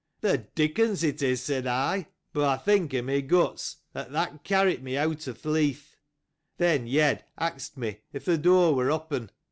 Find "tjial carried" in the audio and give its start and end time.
4.11-4.83